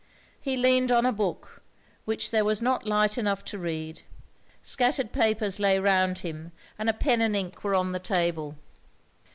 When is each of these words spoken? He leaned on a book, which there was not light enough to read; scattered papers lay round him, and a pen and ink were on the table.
He 0.41 0.57
leaned 0.57 0.91
on 0.91 1.05
a 1.05 1.11
book, 1.13 1.61
which 2.05 2.31
there 2.31 2.43
was 2.43 2.59
not 2.59 2.87
light 2.87 3.19
enough 3.19 3.45
to 3.45 3.59
read; 3.59 4.01
scattered 4.63 5.11
papers 5.11 5.59
lay 5.59 5.77
round 5.77 6.17
him, 6.25 6.53
and 6.79 6.89
a 6.89 6.93
pen 6.93 7.21
and 7.21 7.35
ink 7.35 7.63
were 7.63 7.75
on 7.75 7.91
the 7.91 7.99
table. 7.99 8.57